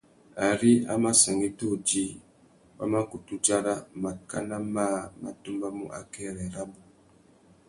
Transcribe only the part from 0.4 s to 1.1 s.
Ari a